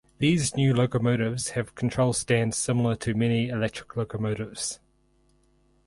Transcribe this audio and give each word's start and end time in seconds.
These 0.17 0.55
new 0.55 0.73
locomotives 0.73 1.49
have 1.49 1.75
control 1.75 2.11
stand 2.13 2.55
similar 2.55 2.95
to 2.95 3.13
many 3.13 3.49
electric 3.49 3.95
locomotives. 3.95 4.79